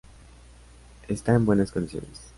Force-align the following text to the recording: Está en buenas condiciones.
Está 1.07 1.35
en 1.35 1.45
buenas 1.45 1.71
condiciones. 1.71 2.21